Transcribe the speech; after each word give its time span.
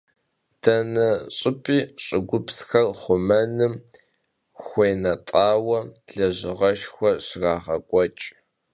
Dene 0.61 1.07
ş'ıp'i 1.37 1.79
ş'ıgupsxer 2.03 2.87
xhumenım 2.99 3.73
xueunet'aue 4.65 5.79
lejığeşşxue 6.15 7.11
şrağek'ueç'. 7.25 8.23